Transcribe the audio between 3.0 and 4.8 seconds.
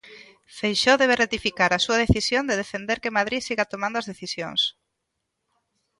que Madrid siga tomando as decisións.